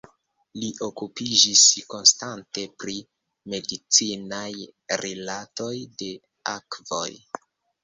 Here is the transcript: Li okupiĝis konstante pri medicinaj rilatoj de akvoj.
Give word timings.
Li 0.59 0.69
okupiĝis 0.85 1.65
konstante 1.93 2.63
pri 2.85 2.97
medicinaj 3.55 4.49
rilatoj 5.05 5.71
de 6.03 6.11
akvoj. 6.57 7.07